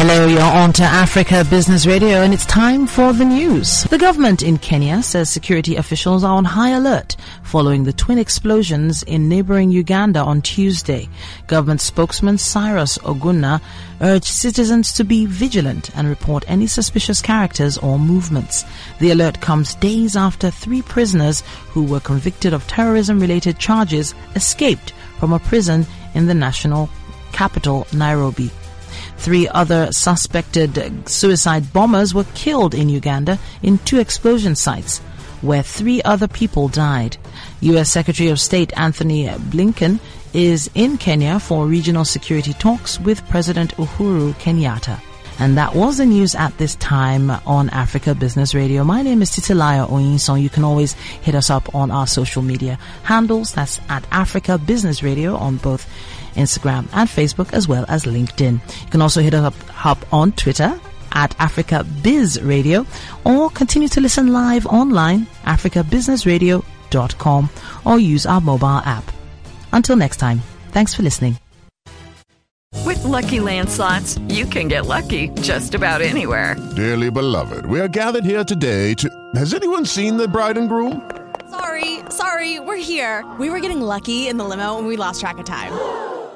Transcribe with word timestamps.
Hello, 0.00 0.28
you're 0.28 0.40
on 0.40 0.72
to 0.74 0.84
Africa 0.84 1.44
Business 1.50 1.84
Radio 1.84 2.22
and 2.22 2.32
it's 2.32 2.46
time 2.46 2.86
for 2.86 3.12
the 3.12 3.24
news. 3.24 3.82
The 3.82 3.98
government 3.98 4.44
in 4.44 4.56
Kenya 4.56 5.02
says 5.02 5.28
security 5.28 5.74
officials 5.74 6.22
are 6.22 6.36
on 6.36 6.44
high 6.44 6.70
alert 6.70 7.16
following 7.42 7.82
the 7.82 7.92
twin 7.92 8.16
explosions 8.16 9.02
in 9.02 9.28
neighboring 9.28 9.72
Uganda 9.72 10.20
on 10.20 10.40
Tuesday. 10.40 11.08
Government 11.48 11.80
spokesman 11.80 12.38
Cyrus 12.38 12.96
Oguna 12.98 13.60
urged 14.00 14.26
citizens 14.26 14.92
to 14.92 15.02
be 15.02 15.26
vigilant 15.26 15.90
and 15.96 16.08
report 16.08 16.44
any 16.46 16.68
suspicious 16.68 17.20
characters 17.20 17.76
or 17.76 17.98
movements. 17.98 18.64
The 19.00 19.10
alert 19.10 19.40
comes 19.40 19.74
days 19.74 20.14
after 20.14 20.48
three 20.48 20.82
prisoners 20.82 21.40
who 21.70 21.82
were 21.82 21.98
convicted 21.98 22.52
of 22.52 22.68
terrorism 22.68 23.18
related 23.18 23.58
charges 23.58 24.14
escaped 24.36 24.92
from 25.18 25.32
a 25.32 25.40
prison 25.40 25.88
in 26.14 26.28
the 26.28 26.34
national 26.34 26.88
capital, 27.32 27.84
Nairobi. 27.92 28.52
Three 29.16 29.48
other 29.48 29.92
suspected 29.92 31.08
suicide 31.08 31.72
bombers 31.72 32.14
were 32.14 32.26
killed 32.34 32.74
in 32.74 32.88
Uganda 32.88 33.38
in 33.62 33.78
two 33.78 33.98
explosion 33.98 34.54
sites, 34.54 34.98
where 35.40 35.62
three 35.62 36.02
other 36.02 36.28
people 36.28 36.68
died. 36.68 37.16
U.S. 37.60 37.90
Secretary 37.90 38.28
of 38.28 38.40
State 38.40 38.72
Antony 38.76 39.26
Blinken 39.26 40.00
is 40.32 40.70
in 40.74 40.98
Kenya 40.98 41.40
for 41.40 41.66
regional 41.66 42.04
security 42.04 42.52
talks 42.52 43.00
with 43.00 43.26
President 43.28 43.74
Uhuru 43.76 44.34
Kenyatta. 44.34 45.00
And 45.40 45.56
that 45.56 45.76
was 45.76 45.98
the 45.98 46.06
news 46.06 46.34
at 46.34 46.58
this 46.58 46.74
time 46.76 47.30
on 47.30 47.70
Africa 47.70 48.12
Business 48.12 48.54
Radio. 48.54 48.82
My 48.82 49.02
name 49.02 49.22
is 49.22 49.30
Titilaya 49.30 49.88
Oyinson. 49.88 50.42
You 50.42 50.50
can 50.50 50.64
always 50.64 50.94
hit 50.94 51.36
us 51.36 51.48
up 51.48 51.72
on 51.76 51.92
our 51.92 52.08
social 52.08 52.42
media 52.42 52.76
handles. 53.04 53.52
That's 53.52 53.80
at 53.88 54.04
Africa 54.10 54.58
Business 54.58 55.00
Radio 55.00 55.36
on 55.36 55.56
both 55.58 55.88
Instagram 56.34 56.88
and 56.92 57.08
Facebook 57.08 57.52
as 57.52 57.68
well 57.68 57.84
as 57.88 58.04
LinkedIn. 58.04 58.60
You 58.84 58.90
can 58.90 59.02
also 59.02 59.20
hit 59.20 59.34
us 59.34 59.44
up, 59.44 59.54
up 59.86 60.12
on 60.12 60.32
Twitter 60.32 60.78
at 61.12 61.34
Africa 61.38 61.84
Biz 62.02 62.40
Radio 62.42 62.84
or 63.24 63.50
continue 63.50 63.88
to 63.88 64.00
listen 64.00 64.32
live 64.32 64.66
online, 64.66 65.26
africabusinessradio.com 65.44 67.50
or 67.84 67.98
use 67.98 68.26
our 68.26 68.40
mobile 68.40 68.80
app. 68.84 69.04
Until 69.72 69.96
next 69.96 70.18
time, 70.18 70.40
thanks 70.70 70.94
for 70.94 71.02
listening. 71.02 71.38
With 72.84 73.02
Lucky 73.04 73.40
Land 73.40 73.70
slots, 73.70 74.18
you 74.28 74.46
can 74.46 74.68
get 74.68 74.86
lucky 74.86 75.28
just 75.40 75.74
about 75.74 76.00
anywhere. 76.00 76.56
Dearly 76.76 77.10
beloved, 77.10 77.66
we 77.66 77.80
are 77.80 77.88
gathered 77.88 78.24
here 78.24 78.44
today 78.44 78.94
to. 78.94 79.30
Has 79.34 79.54
anyone 79.54 79.84
seen 79.84 80.16
the 80.16 80.28
bride 80.28 80.58
and 80.58 80.68
groom? 80.68 81.10
Sorry, 81.50 82.00
sorry, 82.10 82.60
we're 82.60 82.76
here. 82.76 83.26
We 83.38 83.50
were 83.50 83.60
getting 83.60 83.80
lucky 83.80 84.28
in 84.28 84.36
the 84.36 84.44
limo 84.44 84.78
and 84.78 84.86
we 84.86 84.96
lost 84.96 85.20
track 85.20 85.38
of 85.38 85.46
time. 85.46 85.72